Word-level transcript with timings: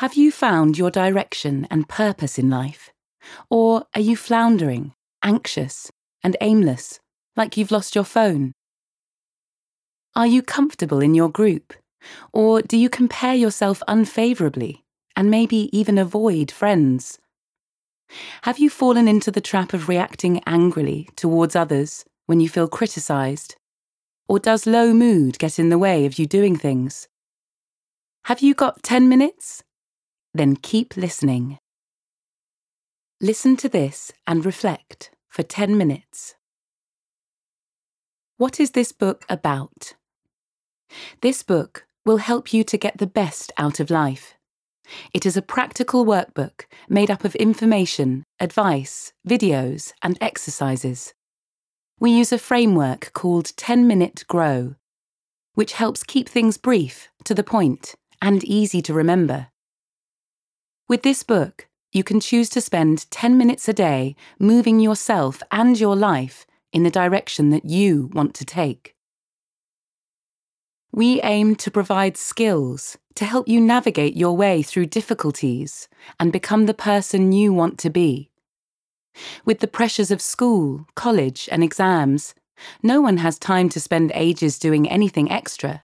Have 0.00 0.12
you 0.12 0.30
found 0.30 0.76
your 0.76 0.90
direction 0.90 1.66
and 1.70 1.88
purpose 1.88 2.38
in 2.38 2.50
life? 2.50 2.92
Or 3.48 3.86
are 3.94 4.00
you 4.00 4.14
floundering, 4.14 4.92
anxious, 5.22 5.90
and 6.22 6.36
aimless, 6.42 7.00
like 7.34 7.56
you've 7.56 7.70
lost 7.70 7.94
your 7.94 8.04
phone? 8.04 8.52
Are 10.14 10.26
you 10.26 10.42
comfortable 10.42 11.00
in 11.00 11.14
your 11.14 11.30
group? 11.30 11.72
Or 12.34 12.60
do 12.60 12.76
you 12.76 12.90
compare 12.90 13.34
yourself 13.34 13.82
unfavourably 13.88 14.84
and 15.16 15.30
maybe 15.30 15.70
even 15.72 15.96
avoid 15.96 16.50
friends? 16.50 17.18
Have 18.42 18.58
you 18.58 18.68
fallen 18.68 19.08
into 19.08 19.30
the 19.30 19.40
trap 19.40 19.72
of 19.72 19.88
reacting 19.88 20.42
angrily 20.44 21.08
towards 21.16 21.56
others 21.56 22.04
when 22.26 22.40
you 22.40 22.50
feel 22.50 22.68
criticised? 22.68 23.56
Or 24.28 24.40
does 24.40 24.66
low 24.66 24.92
mood 24.92 25.38
get 25.38 25.58
in 25.58 25.70
the 25.70 25.78
way 25.78 26.04
of 26.04 26.18
you 26.18 26.26
doing 26.26 26.54
things? 26.54 27.08
Have 28.24 28.42
you 28.42 28.52
got 28.52 28.82
10 28.82 29.08
minutes? 29.08 29.62
Then 30.36 30.54
keep 30.54 30.98
listening. 30.98 31.56
Listen 33.22 33.56
to 33.56 33.70
this 33.70 34.12
and 34.26 34.44
reflect 34.44 35.10
for 35.30 35.42
10 35.42 35.78
minutes. 35.78 36.34
What 38.36 38.60
is 38.60 38.72
this 38.72 38.92
book 38.92 39.24
about? 39.30 39.94
This 41.22 41.42
book 41.42 41.86
will 42.04 42.18
help 42.18 42.52
you 42.52 42.64
to 42.64 42.76
get 42.76 42.98
the 42.98 43.06
best 43.06 43.50
out 43.56 43.80
of 43.80 43.88
life. 43.88 44.34
It 45.14 45.24
is 45.24 45.38
a 45.38 45.42
practical 45.56 46.04
workbook 46.04 46.66
made 46.86 47.10
up 47.10 47.24
of 47.24 47.34
information, 47.36 48.22
advice, 48.38 49.14
videos, 49.26 49.94
and 50.02 50.18
exercises. 50.20 51.14
We 51.98 52.10
use 52.10 52.30
a 52.30 52.38
framework 52.38 53.14
called 53.14 53.56
10 53.56 53.86
Minute 53.86 54.24
Grow, 54.28 54.74
which 55.54 55.72
helps 55.72 56.02
keep 56.02 56.28
things 56.28 56.58
brief, 56.58 57.08
to 57.24 57.34
the 57.34 57.42
point, 57.42 57.94
and 58.20 58.44
easy 58.44 58.82
to 58.82 58.92
remember. 58.92 59.48
With 60.88 61.02
this 61.02 61.24
book, 61.24 61.66
you 61.90 62.04
can 62.04 62.20
choose 62.20 62.48
to 62.50 62.60
spend 62.60 63.10
10 63.10 63.36
minutes 63.36 63.68
a 63.68 63.72
day 63.72 64.14
moving 64.38 64.78
yourself 64.78 65.42
and 65.50 65.78
your 65.80 65.96
life 65.96 66.46
in 66.72 66.84
the 66.84 66.92
direction 66.92 67.50
that 67.50 67.64
you 67.64 68.08
want 68.12 68.34
to 68.34 68.44
take. 68.44 68.94
We 70.92 71.20
aim 71.22 71.56
to 71.56 71.72
provide 71.72 72.16
skills 72.16 72.96
to 73.16 73.24
help 73.24 73.48
you 73.48 73.60
navigate 73.60 74.16
your 74.16 74.36
way 74.36 74.62
through 74.62 74.86
difficulties 74.86 75.88
and 76.20 76.32
become 76.32 76.66
the 76.66 76.74
person 76.74 77.32
you 77.32 77.52
want 77.52 77.78
to 77.80 77.90
be. 77.90 78.30
With 79.44 79.58
the 79.58 79.66
pressures 79.66 80.12
of 80.12 80.22
school, 80.22 80.86
college, 80.94 81.48
and 81.50 81.64
exams, 81.64 82.32
no 82.80 83.00
one 83.00 83.16
has 83.16 83.40
time 83.40 83.68
to 83.70 83.80
spend 83.80 84.12
ages 84.14 84.56
doing 84.56 84.88
anything 84.88 85.32
extra. 85.32 85.82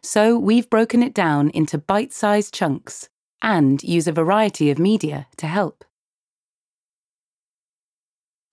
So 0.00 0.38
we've 0.38 0.70
broken 0.70 1.02
it 1.02 1.12
down 1.12 1.50
into 1.50 1.76
bite 1.76 2.12
sized 2.12 2.54
chunks 2.54 3.08
and 3.44 3.82
use 3.82 4.08
a 4.08 4.12
variety 4.12 4.70
of 4.70 4.78
media 4.78 5.26
to 5.36 5.46
help. 5.46 5.84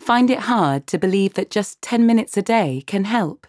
Find 0.02 0.30
it 0.30 0.40
hard 0.40 0.86
to 0.88 0.98
believe 0.98 1.36
that 1.36 1.50
just 1.50 1.82
10 1.82 2.06
minutes 2.06 2.36
a 2.36 2.42
day 2.42 2.84
can 2.86 3.06
help? 3.06 3.48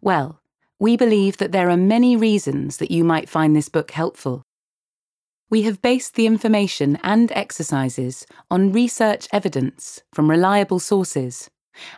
Well, 0.00 0.40
we 0.80 0.96
believe 0.96 1.36
that 1.36 1.52
there 1.52 1.70
are 1.70 1.76
many 1.76 2.16
reasons 2.16 2.78
that 2.78 2.90
you 2.90 3.04
might 3.04 3.28
find 3.28 3.54
this 3.54 3.68
book 3.68 3.92
helpful. 3.92 4.42
We 5.50 5.62
have 5.62 5.82
based 5.82 6.14
the 6.14 6.26
information 6.26 6.98
and 7.04 7.30
exercises 7.32 8.26
on 8.50 8.72
research 8.72 9.28
evidence 9.32 10.02
from 10.12 10.28
reliable 10.28 10.80
sources, 10.80 11.48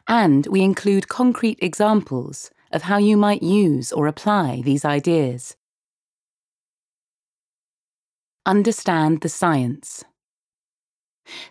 and 0.06 0.46
we 0.48 0.60
include 0.60 1.08
concrete 1.08 1.58
examples 1.62 2.50
of 2.70 2.82
how 2.82 2.98
you 2.98 3.16
might 3.16 3.42
use 3.42 3.92
or 3.92 4.06
apply 4.06 4.60
these 4.62 4.84
ideas. 4.84 5.56
Understand 8.44 9.20
the 9.20 9.28
science. 9.28 10.02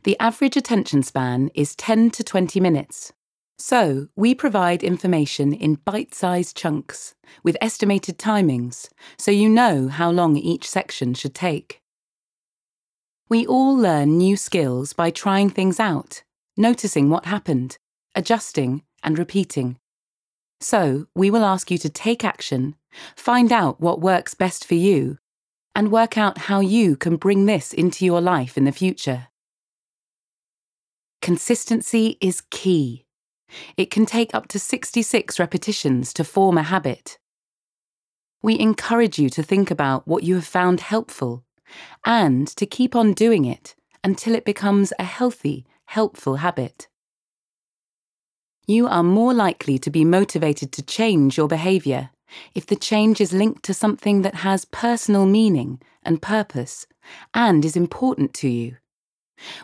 The 0.04 0.20
average 0.20 0.58
attention 0.58 1.04
span 1.04 1.50
is 1.56 1.74
10 1.78 2.12
to 2.12 2.24
20 2.24 2.60
minutes. 2.60 3.14
So, 3.58 4.10
we 4.18 4.36
provide 4.36 4.84
information 4.84 5.54
in 5.54 5.76
bite 5.86 6.14
sized 6.14 6.58
chunks 6.58 7.16
with 7.44 7.56
estimated 7.62 8.18
timings 8.18 8.90
so 9.18 9.32
you 9.32 9.48
know 9.48 9.88
how 9.88 10.12
long 10.12 10.36
each 10.36 10.68
section 10.68 11.14
should 11.14 11.34
take. 11.34 11.80
We 13.30 13.48
all 13.48 13.74
learn 13.74 14.18
new 14.18 14.36
skills 14.36 14.92
by 14.92 15.12
trying 15.12 15.50
things 15.50 15.80
out, 15.80 16.24
noticing 16.58 17.10
what 17.10 17.24
happened, 17.26 17.78
adjusting, 18.16 18.84
and 19.02 19.18
repeating. 19.18 19.78
So, 20.60 21.08
we 21.16 21.32
will 21.32 21.46
ask 21.46 21.72
you 21.72 21.78
to 21.78 21.90
take 21.90 22.26
action, 22.26 22.76
find 23.16 23.54
out 23.54 23.80
what 23.80 24.02
works 24.02 24.34
best 24.34 24.66
for 24.66 24.76
you, 24.76 25.20
and 25.74 25.92
work 25.92 26.18
out 26.18 26.38
how 26.38 26.60
you 26.60 26.96
can 26.96 27.16
bring 27.16 27.46
this 27.46 27.74
into 27.74 28.06
your 28.06 28.22
life 28.22 28.58
in 28.58 28.66
the 28.66 28.72
future. 28.72 29.28
Consistency 31.22 32.18
is 32.20 32.42
key. 32.50 33.06
It 33.78 33.92
can 33.92 34.06
take 34.06 34.34
up 34.34 34.48
to 34.50 34.60
66 34.60 35.40
repetitions 35.40 36.14
to 36.14 36.24
form 36.24 36.58
a 36.58 36.64
habit. 36.64 37.20
We 38.42 38.60
encourage 38.60 39.20
you 39.20 39.30
to 39.30 39.44
think 39.44 39.70
about 39.70 40.08
what 40.08 40.24
you 40.24 40.36
have 40.36 40.46
found 40.46 40.82
helpful 40.82 41.44
and 42.06 42.48
to 42.48 42.66
keep 42.66 42.96
on 42.96 43.14
doing 43.14 43.46
it 43.46 43.76
until 44.04 44.34
it 44.34 44.46
becomes 44.46 44.92
a 44.98 45.04
healthy, 45.04 45.66
helpful 45.86 46.38
habit. 46.38 46.88
You 48.66 48.88
are 48.88 49.04
more 49.04 49.34
likely 49.34 49.78
to 49.80 49.92
be 49.92 50.06
motivated 50.06 50.72
to 50.74 50.82
change 50.82 51.38
your 51.38 51.48
behaviour 51.48 52.10
if 52.56 52.66
the 52.66 52.76
change 52.76 53.20
is 53.22 53.34
linked 53.34 53.64
to 53.64 53.74
something 53.74 54.22
that 54.22 54.36
has 54.36 54.66
personal 54.66 55.26
meaning 55.26 55.82
and 56.04 56.22
purpose 56.22 56.88
and 57.34 57.66
is 57.66 57.76
important 57.76 58.34
to 58.36 58.50
you. 58.50 58.78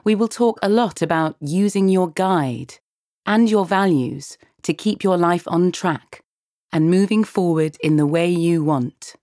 We 0.04 0.16
will 0.16 0.28
talk 0.28 0.60
a 0.62 0.70
lot 0.70 1.02
about 1.02 1.36
using 1.40 1.88
your 1.88 2.10
guide 2.10 2.76
and 3.26 3.50
your 3.50 3.66
values 3.66 4.38
to 4.64 4.74
keep 4.74 5.04
your 5.04 5.18
life 5.18 5.48
on 5.48 5.72
track 5.72 6.24
and 6.72 6.90
moving 6.90 7.24
forward 7.24 7.78
in 7.82 7.98
the 7.98 8.08
way 8.08 8.30
you 8.30 8.64
want. 8.64 9.16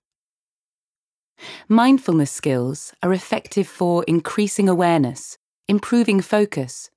Mindfulness 1.68 2.30
skills 2.30 2.92
are 3.02 3.12
effective 3.12 3.66
for 3.66 4.04
increasing 4.04 4.68
awareness, 4.68 5.36
improving 5.68 6.20
focus, 6.20 6.90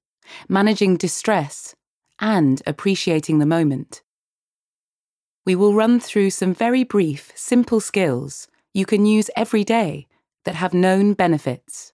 managing 0.48 0.98
distress, 0.98 1.76
and 2.20 2.62
appreciating 2.66 3.40
the 3.40 3.46
moment. 3.46 4.02
We 5.48 5.56
will 5.56 5.74
run 5.74 6.02
through 6.02 6.32
some 6.32 6.54
very 6.54 6.84
brief, 6.84 7.32
simple 7.34 7.80
skills 7.80 8.50
you 8.74 8.86
can 8.86 9.06
use 9.06 9.30
every 9.34 9.64
day 9.64 10.06
that 10.44 10.56
have 10.56 10.74
known 10.74 11.14
benefits. 11.14 11.94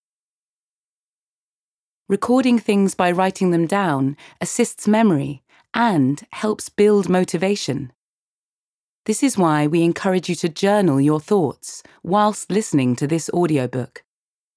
Recording 2.09 2.57
things 2.57 2.95
by 2.95 3.11
writing 3.11 3.51
them 3.51 3.67
down 3.67 4.17
assists 4.41 4.87
memory 4.87 5.43
and 5.71 6.25
helps 6.31 6.69
build 6.69 7.09
motivation. 7.09 7.93
This 9.05 9.21
is 9.21 9.37
why 9.37 9.67
we 9.67 9.83
encourage 9.83 10.29
you 10.29 10.35
to 10.37 10.49
journal 10.49 10.99
your 10.99 11.19
thoughts 11.19 11.83
whilst 12.01 12.49
listening 12.49 12.95
to 12.95 13.05
this 13.05 13.29
audiobook, 13.35 14.03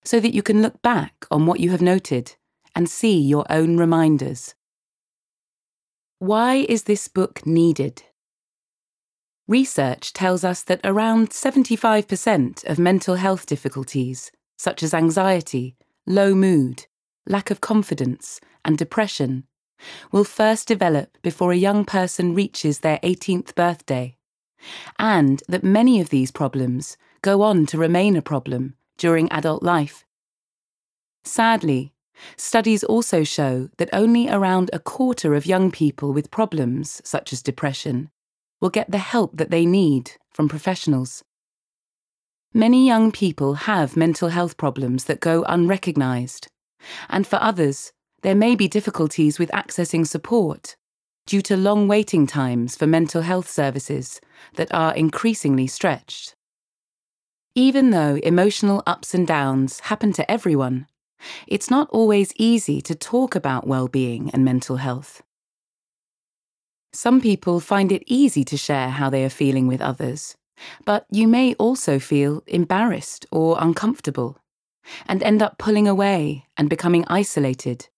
so 0.06 0.20
that 0.20 0.32
you 0.32 0.42
can 0.42 0.62
look 0.62 0.80
back 0.80 1.26
on 1.30 1.44
what 1.44 1.60
you 1.60 1.68
have 1.68 1.82
noted 1.82 2.36
and 2.74 2.88
see 2.88 3.20
your 3.20 3.44
own 3.50 3.76
reminders. 3.76 4.54
Why 6.18 6.64
is 6.66 6.84
this 6.84 7.08
book 7.08 7.44
needed? 7.44 8.02
Research 9.48 10.12
tells 10.12 10.42
us 10.42 10.62
that 10.64 10.80
around 10.82 11.30
75% 11.30 12.64
of 12.68 12.78
mental 12.78 13.14
health 13.14 13.46
difficulties, 13.46 14.32
such 14.58 14.82
as 14.82 14.92
anxiety, 14.92 15.76
low 16.06 16.34
mood, 16.34 16.86
lack 17.26 17.50
of 17.50 17.60
confidence, 17.60 18.40
and 18.64 18.76
depression, 18.76 19.44
will 20.10 20.24
first 20.24 20.66
develop 20.66 21.16
before 21.22 21.52
a 21.52 21.56
young 21.56 21.84
person 21.84 22.34
reaches 22.34 22.80
their 22.80 22.98
18th 22.98 23.54
birthday 23.54 24.16
and 24.98 25.42
that 25.48 25.64
many 25.64 26.00
of 26.00 26.10
these 26.10 26.30
problems 26.30 26.96
go 27.22 27.42
on 27.42 27.66
to 27.66 27.78
remain 27.78 28.16
a 28.16 28.22
problem 28.22 28.74
during 28.98 29.30
adult 29.30 29.62
life. 29.62 30.04
Sadly, 31.24 31.92
studies 32.36 32.84
also 32.84 33.24
show 33.24 33.68
that 33.78 33.90
only 33.92 34.28
around 34.28 34.70
a 34.72 34.78
quarter 34.78 35.34
of 35.34 35.46
young 35.46 35.70
people 35.70 36.12
with 36.12 36.30
problems, 36.30 37.00
such 37.04 37.32
as 37.32 37.42
depression, 37.42 38.10
will 38.60 38.70
get 38.70 38.90
the 38.90 38.98
help 38.98 39.36
that 39.36 39.50
they 39.50 39.66
need 39.66 40.12
from 40.30 40.48
professionals. 40.48 41.22
Many 42.54 42.86
young 42.86 43.12
people 43.12 43.54
have 43.54 43.96
mental 43.96 44.28
health 44.30 44.56
problems 44.56 45.04
that 45.04 45.20
go 45.20 45.42
unrecognised, 45.44 46.48
and 47.08 47.26
for 47.26 47.36
others, 47.36 47.92
there 48.22 48.34
may 48.34 48.56
be 48.56 48.68
difficulties 48.68 49.38
with 49.38 49.50
accessing 49.50 50.06
support 50.06 50.76
due 51.26 51.42
to 51.42 51.56
long 51.56 51.88
waiting 51.88 52.26
times 52.26 52.76
for 52.76 52.86
mental 52.86 53.22
health 53.22 53.48
services 53.48 54.20
that 54.54 54.72
are 54.72 54.94
increasingly 54.94 55.66
stretched. 55.66 56.34
Even 57.54 57.90
though 57.90 58.16
emotional 58.22 58.82
ups 58.86 59.12
and 59.12 59.26
downs 59.26 59.80
happen 59.80 60.12
to 60.12 60.30
everyone, 60.30 60.86
it's 61.46 61.70
not 61.70 61.88
always 61.90 62.32
easy 62.36 62.80
to 62.82 62.94
talk 62.94 63.34
about 63.34 63.66
well-being 63.66 64.30
and 64.32 64.44
mental 64.44 64.76
health. 64.76 65.22
Some 66.96 67.20
people 67.20 67.60
find 67.60 67.92
it 67.92 68.02
easy 68.06 68.42
to 68.44 68.56
share 68.56 68.88
how 68.88 69.10
they 69.10 69.22
are 69.22 69.28
feeling 69.28 69.66
with 69.66 69.82
others, 69.82 70.34
but 70.86 71.04
you 71.10 71.28
may 71.28 71.52
also 71.56 71.98
feel 71.98 72.42
embarrassed 72.46 73.26
or 73.30 73.58
uncomfortable. 73.60 74.38
and 75.06 75.22
end 75.22 75.42
up 75.42 75.58
pulling 75.58 75.88
away 75.88 76.46
and 76.56 76.70
becoming 76.70 77.04
isolated, 77.08 77.88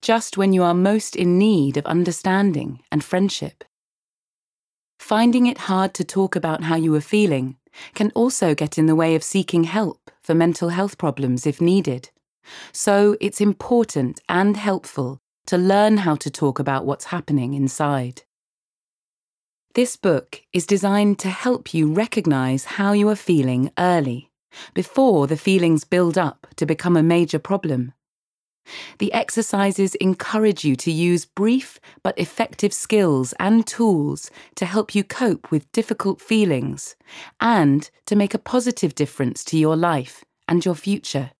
just 0.00 0.38
when 0.38 0.52
you 0.52 0.62
are 0.62 0.72
most 0.72 1.16
in 1.16 1.36
need 1.36 1.76
of 1.76 1.84
understanding 1.84 2.80
and 2.90 3.04
friendship. 3.04 3.64
Finding 4.98 5.46
it 5.46 5.66
hard 5.68 5.92
to 5.94 6.04
talk 6.04 6.36
about 6.36 6.62
how 6.62 6.76
you 6.76 6.94
are 6.94 7.00
feeling 7.00 7.56
can 7.94 8.12
also 8.14 8.54
get 8.54 8.78
in 8.78 8.86
the 8.86 8.94
way 8.94 9.16
of 9.16 9.24
seeking 9.24 9.64
help 9.64 10.10
for 10.22 10.32
mental 10.32 10.68
health 10.70 10.96
problems 10.96 11.44
if 11.44 11.60
needed. 11.60 12.08
So 12.72 13.16
it's 13.20 13.40
important 13.40 14.20
and 14.28 14.56
helpful 14.56 15.18
to 15.48 15.58
learn 15.58 15.98
how 15.98 16.14
to 16.14 16.30
talk 16.30 16.58
about 16.60 16.86
what's 16.86 17.06
happening 17.06 17.52
inside. 17.54 18.22
This 19.78 19.94
book 19.94 20.42
is 20.52 20.66
designed 20.66 21.20
to 21.20 21.28
help 21.28 21.72
you 21.72 21.92
recognize 21.92 22.64
how 22.64 22.90
you 22.90 23.08
are 23.10 23.14
feeling 23.14 23.70
early, 23.78 24.32
before 24.74 25.28
the 25.28 25.36
feelings 25.36 25.84
build 25.84 26.18
up 26.18 26.48
to 26.56 26.66
become 26.66 26.96
a 26.96 27.02
major 27.04 27.38
problem. 27.38 27.92
The 28.98 29.12
exercises 29.12 29.94
encourage 29.94 30.64
you 30.64 30.74
to 30.74 30.90
use 30.90 31.26
brief 31.26 31.78
but 32.02 32.18
effective 32.18 32.72
skills 32.72 33.34
and 33.38 33.64
tools 33.68 34.32
to 34.56 34.66
help 34.66 34.96
you 34.96 35.04
cope 35.04 35.52
with 35.52 35.70
difficult 35.70 36.20
feelings 36.20 36.96
and 37.40 37.88
to 38.06 38.16
make 38.16 38.34
a 38.34 38.38
positive 38.40 38.96
difference 38.96 39.44
to 39.44 39.56
your 39.56 39.76
life 39.76 40.24
and 40.48 40.64
your 40.64 40.74
future. 40.74 41.30